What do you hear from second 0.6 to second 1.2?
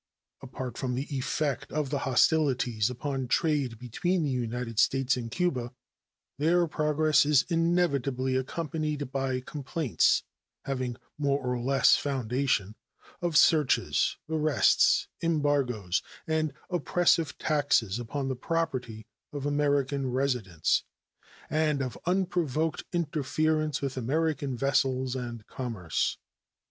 from the